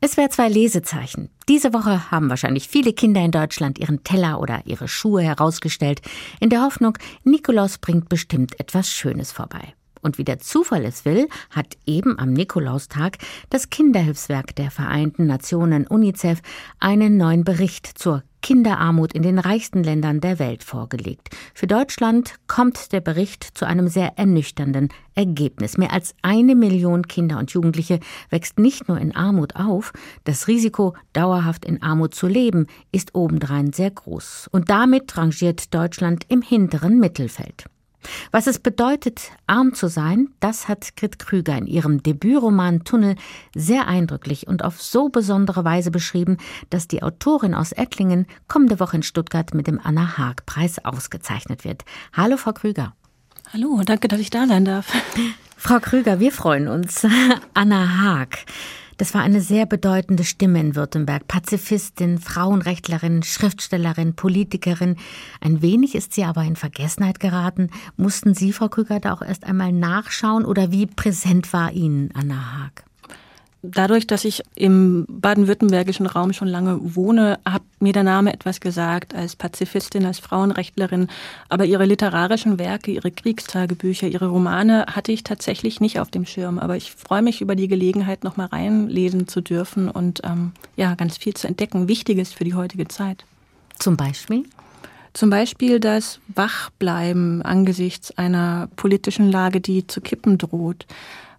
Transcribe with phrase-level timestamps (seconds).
[0.00, 1.28] Es wäre zwei Lesezeichen.
[1.48, 6.02] Diese Woche haben wahrscheinlich viele Kinder in Deutschland ihren Teller oder ihre Schuhe herausgestellt,
[6.38, 9.74] in der Hoffnung, Nikolaus bringt bestimmt etwas Schönes vorbei.
[10.00, 13.18] Und wie der Zufall es will, hat eben am Nikolaustag
[13.50, 16.42] das Kinderhilfswerk der Vereinten Nationen UNICEF
[16.78, 21.28] einen neuen Bericht zur Kinderarmut in den reichsten Ländern der Welt vorgelegt.
[21.54, 25.78] Für Deutschland kommt der Bericht zu einem sehr ernüchternden Ergebnis.
[25.78, 29.92] Mehr als eine Million Kinder und Jugendliche wächst nicht nur in Armut auf,
[30.24, 34.48] das Risiko, dauerhaft in Armut zu leben, ist obendrein sehr groß.
[34.52, 37.66] Und damit rangiert Deutschland im hinteren Mittelfeld.
[38.30, 43.16] Was es bedeutet, arm zu sein, das hat Grit Krüger in ihrem Debütroman Tunnel
[43.54, 46.36] sehr eindrücklich und auf so besondere Weise beschrieben,
[46.70, 51.64] dass die Autorin aus Ettlingen kommende Woche in Stuttgart mit dem Anna Haag Preis ausgezeichnet
[51.64, 51.84] wird.
[52.12, 52.94] Hallo, Frau Krüger.
[53.52, 54.92] Hallo, danke, dass ich da sein darf.
[55.56, 57.06] Frau Krüger, wir freuen uns.
[57.54, 58.38] Anna Haag.
[58.98, 61.28] Das war eine sehr bedeutende Stimme in Württemberg.
[61.28, 64.96] Pazifistin, Frauenrechtlerin, Schriftstellerin, Politikerin.
[65.40, 67.70] Ein wenig ist sie aber in Vergessenheit geraten.
[67.96, 72.58] Mussten Sie, Frau Krüger, da auch erst einmal nachschauen oder wie präsent war Ihnen Anna
[72.58, 72.87] Haag?
[73.62, 79.16] Dadurch, dass ich im baden-württembergischen Raum schon lange wohne, hat mir der Name etwas gesagt
[79.16, 81.08] als Pazifistin, als Frauenrechtlerin.
[81.48, 86.60] Aber ihre literarischen Werke, ihre Kriegstagebücher, ihre Romane hatte ich tatsächlich nicht auf dem Schirm.
[86.60, 90.94] Aber ich freue mich über die Gelegenheit, noch mal reinlesen zu dürfen und ähm, ja,
[90.94, 91.88] ganz viel zu entdecken.
[91.88, 93.24] Wichtiges für die heutige Zeit.
[93.80, 94.44] Zum Beispiel?
[95.14, 100.86] Zum Beispiel das Wachbleiben angesichts einer politischen Lage, die zu kippen droht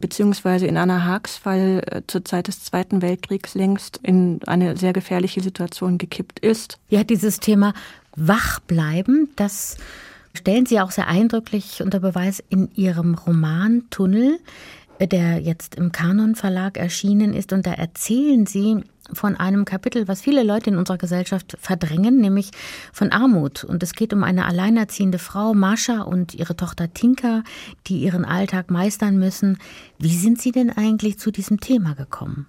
[0.00, 4.92] beziehungsweise in Anna Haags Fall äh, zur Zeit des Zweiten Weltkriegs längst in eine sehr
[4.92, 6.78] gefährliche Situation gekippt ist.
[6.88, 7.74] Ja, dieses Thema
[8.16, 9.76] Wachbleiben, das
[10.34, 14.38] stellen Sie auch sehr eindrücklich unter Beweis in Ihrem Roman Tunnel,
[15.00, 17.52] der jetzt im Kanon Verlag erschienen ist.
[17.52, 22.50] Und da erzählen Sie von einem Kapitel, was viele Leute in unserer Gesellschaft verdrängen, nämlich
[22.92, 23.64] von Armut.
[23.64, 27.42] Und es geht um eine alleinerziehende Frau, Mascha, und ihre Tochter Tinka,
[27.86, 29.58] die ihren Alltag meistern müssen.
[29.98, 32.46] Wie sind Sie denn eigentlich zu diesem Thema gekommen?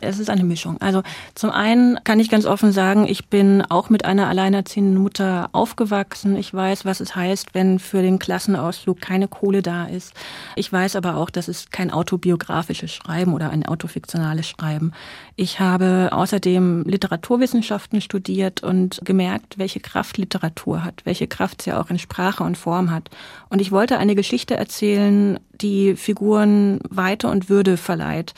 [0.00, 0.80] Es ist eine Mischung.
[0.80, 1.02] Also
[1.34, 6.36] zum einen kann ich ganz offen sagen, ich bin auch mit einer alleinerziehenden Mutter aufgewachsen.
[6.36, 10.14] Ich weiß, was es heißt, wenn für den Klassenausflug keine Kohle da ist.
[10.54, 14.92] Ich weiß aber auch, dass es kein autobiografisches Schreiben oder ein autofiktionales Schreiben.
[15.34, 21.90] Ich habe außerdem Literaturwissenschaften studiert und gemerkt, welche Kraft Literatur hat, welche Kraft sie auch
[21.90, 23.10] in Sprache und Form hat.
[23.48, 28.34] Und ich wollte eine Geschichte erzählen, die Figuren Weite und Würde verleiht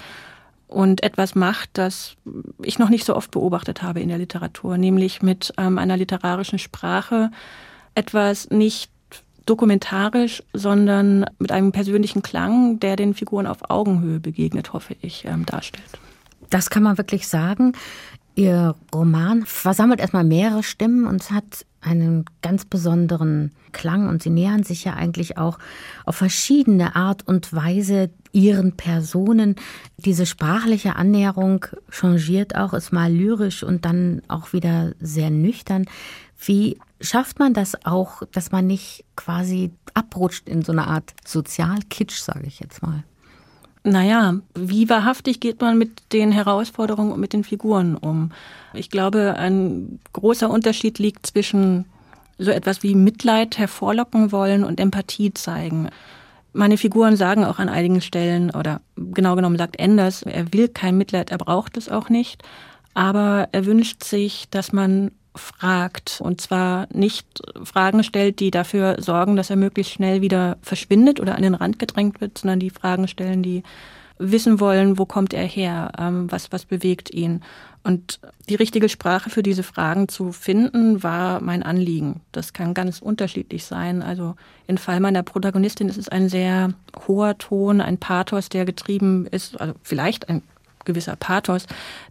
[0.70, 2.16] und etwas macht, das
[2.62, 6.58] ich noch nicht so oft beobachtet habe in der Literatur, nämlich mit ähm, einer literarischen
[6.58, 7.31] Sprache
[7.94, 8.91] etwas nicht
[9.47, 15.44] dokumentarisch, sondern mit einem persönlichen Klang, der den Figuren auf Augenhöhe begegnet, hoffe ich, ähm,
[15.44, 15.98] darstellt.
[16.50, 17.72] Das kann man wirklich sagen.
[18.37, 24.62] Ihr Roman versammelt erstmal mehrere Stimmen und hat einen ganz besonderen Klang und sie nähern
[24.62, 25.58] sich ja eigentlich auch
[26.04, 29.56] auf verschiedene Art und Weise ihren Personen.
[29.96, 35.86] Diese sprachliche Annäherung changiert auch, ist mal lyrisch und dann auch wieder sehr nüchtern.
[36.38, 42.20] Wie schafft man das auch, dass man nicht quasi abrutscht in so eine Art Sozialkitsch,
[42.20, 43.04] sage ich jetzt mal?
[43.82, 48.30] Naja, wie wahrhaftig geht man mit den Herausforderungen und mit den Figuren um?
[48.74, 51.86] Ich glaube, ein großer Unterschied liegt zwischen
[52.38, 55.88] so etwas wie Mitleid hervorlocken wollen und Empathie zeigen.
[56.53, 60.99] Meine Figuren sagen auch an einigen Stellen, oder genau genommen sagt Enders, er will kein
[60.99, 62.43] Mitleid, er braucht es auch nicht,
[62.94, 67.27] aber er wünscht sich, dass man fragt und zwar nicht
[67.62, 71.78] Fragen stellt, die dafür sorgen, dass er möglichst schnell wieder verschwindet oder an den Rand
[71.78, 73.62] gedrängt wird, sondern die Fragen stellen, die
[74.20, 77.42] wissen wollen, wo kommt er her, ähm, was, was bewegt ihn.
[77.82, 82.20] Und die richtige Sprache für diese Fragen zu finden, war mein Anliegen.
[82.31, 84.03] Das kann ganz unterschiedlich sein.
[84.03, 84.36] Also
[84.66, 86.75] im Fall meiner Protagonistin ist es ein sehr
[87.08, 90.42] hoher Ton, ein Pathos, der getrieben ist, also vielleicht ein
[90.84, 91.66] gewisser Pathos,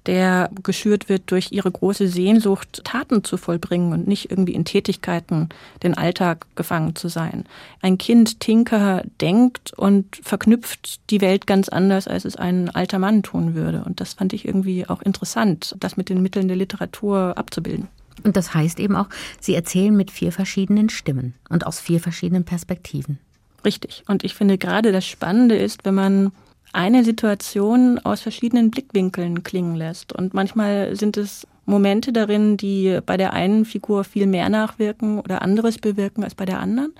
[0.06, 5.49] der geschürt wird durch ihre große Sehnsucht, Taten zu vollbringen und nicht irgendwie in Tätigkeiten
[5.84, 7.46] den Alltag gefangen zu sein.
[7.82, 13.23] Ein Kind, Tinker, denkt und verknüpft die Welt ganz anders, als es ein alter Mann
[13.23, 13.84] tun würde.
[13.85, 17.88] Und das fand ich irgendwie auch interessant, das mit den Mitteln der Literatur abzubilden.
[18.23, 19.08] Und das heißt eben auch,
[19.40, 23.20] Sie erzählen mit vier verschiedenen Stimmen und aus vier verschiedenen Perspektiven.
[23.66, 24.03] Richtig.
[24.08, 26.32] Und ich finde gerade das Spannende ist, wenn man
[26.74, 30.14] eine Situation aus verschiedenen Blickwinkeln klingen lässt.
[30.14, 35.42] Und manchmal sind es Momente darin, die bei der einen Figur viel mehr nachwirken oder
[35.42, 36.94] anderes bewirken als bei der anderen.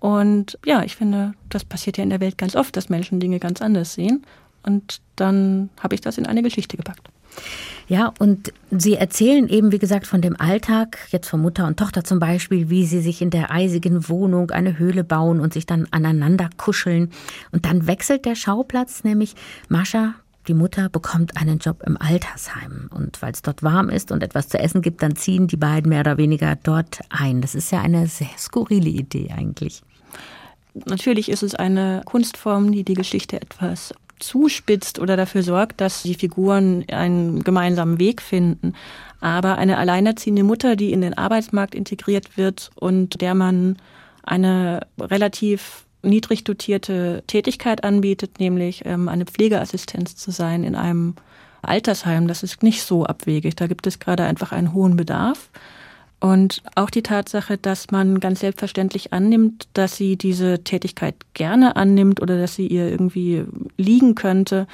[0.00, 3.38] Und ja, ich finde, das passiert ja in der Welt ganz oft, dass Menschen Dinge
[3.38, 4.24] ganz anders sehen.
[4.62, 7.08] Und dann habe ich das in eine Geschichte gepackt.
[7.88, 12.04] Ja, und Sie erzählen eben, wie gesagt, von dem Alltag, jetzt von Mutter und Tochter
[12.04, 15.88] zum Beispiel, wie sie sich in der eisigen Wohnung eine Höhle bauen und sich dann
[15.90, 17.10] aneinander kuscheln.
[17.50, 19.34] Und dann wechselt der Schauplatz, nämlich
[19.68, 20.14] Mascha,
[20.46, 22.88] die Mutter, bekommt einen Job im Altersheim.
[22.94, 25.88] Und weil es dort warm ist und etwas zu essen gibt, dann ziehen die beiden
[25.88, 27.40] mehr oder weniger dort ein.
[27.40, 29.82] Das ist ja eine sehr skurrile Idee eigentlich.
[30.86, 36.14] Natürlich ist es eine Kunstform, die die Geschichte etwas zuspitzt oder dafür sorgt, dass die
[36.14, 38.74] Figuren einen gemeinsamen Weg finden.
[39.20, 43.76] Aber eine alleinerziehende Mutter, die in den Arbeitsmarkt integriert wird und der man
[44.22, 51.14] eine relativ niedrig dotierte Tätigkeit anbietet, nämlich ähm, eine Pflegeassistenz zu sein in einem
[51.62, 53.56] Altersheim, das ist nicht so abwegig.
[53.56, 55.50] Da gibt es gerade einfach einen hohen Bedarf.
[56.20, 62.20] Und auch die Tatsache, dass man ganz selbstverständlich annimmt, dass sie diese Tätigkeit gerne annimmt
[62.20, 63.44] oder dass sie ihr irgendwie
[63.78, 64.66] liegen könnte,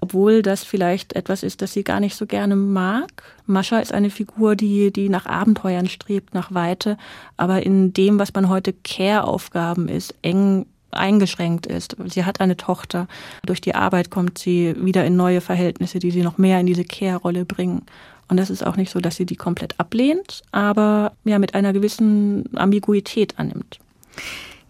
[0.00, 3.10] obwohl das vielleicht etwas ist, das sie gar nicht so gerne mag.
[3.44, 6.96] Mascha ist eine Figur, die, die nach Abenteuern strebt, nach Weite,
[7.36, 11.96] aber in dem, was man heute Care-Aufgaben ist, eng eingeschränkt ist.
[12.06, 13.06] Sie hat eine Tochter.
[13.44, 16.84] Durch die Arbeit kommt sie wieder in neue Verhältnisse, die sie noch mehr in diese
[16.84, 17.82] Care-Rolle bringen.
[18.28, 21.72] Und das ist auch nicht so, dass sie die komplett ablehnt, aber ja mit einer
[21.72, 23.78] gewissen Ambiguität annimmt.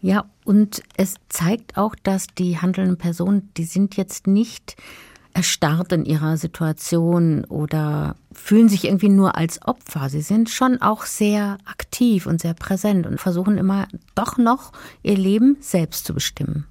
[0.03, 4.76] Ja, und es zeigt auch, dass die handelnden Personen, die sind jetzt nicht
[5.37, 10.08] erstarrt in ihrer Situation oder fühlen sich irgendwie nur als Opfer.
[10.08, 14.73] Sie sind schon auch sehr aktiv und sehr präsent und versuchen immer doch noch
[15.03, 16.67] ihr Leben selbst zu bestimmen.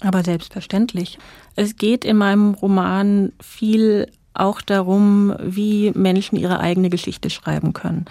[0.00, 1.18] Aber selbstverständlich.
[1.56, 8.04] Es geht in meinem Roman viel auch darum, wie Menschen ihre eigene Geschichte schreiben können.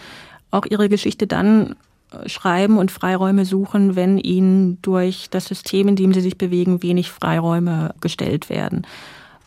[0.51, 1.75] Auch ihre Geschichte dann
[2.11, 6.81] äh, schreiben und Freiräume suchen, wenn ihnen durch das System, in dem sie sich bewegen,
[6.81, 8.85] wenig Freiräume gestellt werden.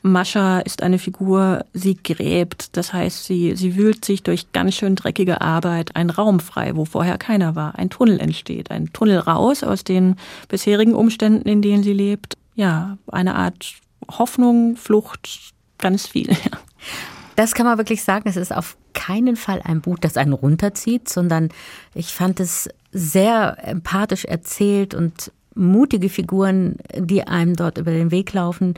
[0.06, 4.94] Mascha ist eine Figur, sie gräbt, das heißt, sie, sie wühlt sich durch ganz schön
[4.94, 7.74] dreckige Arbeit einen Raum frei, wo vorher keiner war.
[7.76, 10.16] Ein Tunnel entsteht, ein Tunnel raus aus den
[10.48, 12.36] bisherigen Umständen, in denen sie lebt.
[12.54, 13.74] Ja, eine Art
[14.08, 16.28] Hoffnung, Flucht, ganz viel.
[16.44, 16.58] Ja.
[17.36, 18.28] Das kann man wirklich sagen.
[18.28, 21.50] Es ist auf keinen Fall ein Buch, das einen runterzieht, sondern
[21.94, 28.32] ich fand es sehr empathisch erzählt und mutige Figuren, die einem dort über den Weg
[28.32, 28.74] laufen.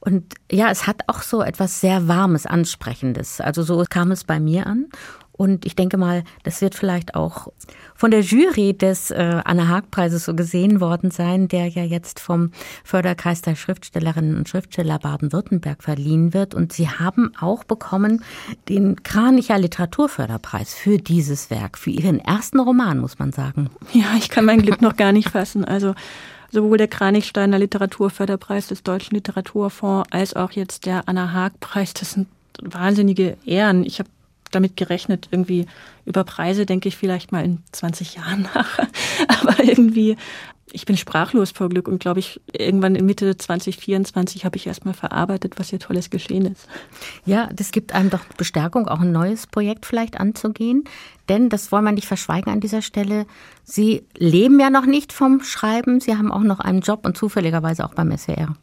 [0.00, 3.40] Und ja, es hat auch so etwas sehr Warmes, Ansprechendes.
[3.40, 4.88] Also so kam es bei mir an.
[5.36, 7.48] Und ich denke mal, das wird vielleicht auch
[7.96, 12.52] von der Jury des äh, Anna-Haag-Preises so gesehen worden sein, der ja jetzt vom
[12.84, 16.54] Förderkreis der Schriftstellerinnen und Schriftsteller Baden-Württemberg verliehen wird.
[16.54, 18.22] Und sie haben auch bekommen
[18.68, 23.70] den Kranicher Literaturförderpreis für dieses Werk, für ihren ersten Roman, muss man sagen.
[23.92, 25.64] Ja, ich kann mein Glück noch gar nicht fassen.
[25.64, 25.94] Also
[26.52, 32.28] sowohl der Kranichsteiner Literaturförderpreis des Deutschen Literaturfonds als auch jetzt der Anna-Haag-Preis, das sind
[32.62, 33.84] wahnsinnige Ehren.
[33.84, 34.08] Ich habe
[34.54, 35.66] damit gerechnet, irgendwie
[36.04, 38.78] über Preise denke ich vielleicht mal in 20 Jahren nach.
[39.28, 40.16] Aber irgendwie,
[40.72, 44.94] ich bin sprachlos vor Glück und glaube ich, irgendwann in Mitte 2024 habe ich erstmal
[44.94, 46.66] verarbeitet, was hier tolles geschehen ist.
[47.24, 50.84] Ja, das gibt einem doch Bestärkung, auch ein neues Projekt vielleicht anzugehen.
[51.28, 53.26] Denn das wollen wir nicht verschweigen an dieser Stelle.
[53.62, 56.00] Sie leben ja noch nicht vom Schreiben.
[56.00, 58.56] Sie haben auch noch einen Job und zufälligerweise auch beim SWR.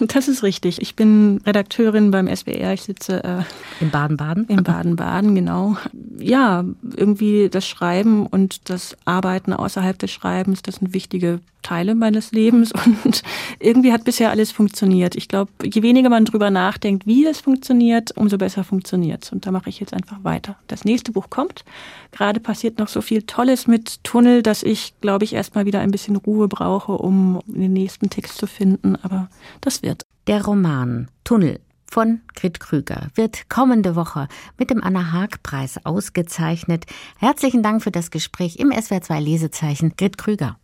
[0.08, 0.80] Das ist richtig.
[0.80, 2.72] Ich bin Redakteurin beim SWR.
[2.72, 3.42] Ich sitze äh,
[3.80, 4.46] in Baden-Baden.
[4.48, 5.76] In Baden-Baden, genau.
[6.18, 6.64] Ja,
[6.96, 12.72] irgendwie das Schreiben und das Arbeiten außerhalb des Schreibens, das sind wichtige Teile meines Lebens
[13.04, 13.22] und
[13.58, 15.14] irgendwie hat bisher alles funktioniert.
[15.14, 19.32] Ich glaube, je weniger man drüber nachdenkt, wie es funktioniert, umso besser funktioniert es.
[19.32, 20.56] Und da mache ich jetzt einfach weiter.
[20.66, 21.64] Das nächste Buch kommt.
[22.10, 25.90] Gerade passiert noch so viel Tolles mit Tunnel, dass ich, glaube ich, erstmal wieder ein
[25.90, 28.96] bisschen Ruhe brauche, um den nächsten Text zu finden.
[29.02, 29.28] Aber
[29.60, 30.06] das wird.
[30.26, 31.60] Der Roman Tunnel
[31.90, 36.86] von Grit Krüger wird kommende Woche mit dem Anna-Haag-Preis ausgezeichnet.
[37.18, 40.56] Herzlichen Dank für das Gespräch im SWR2 Lesezeichen, Grit Krüger.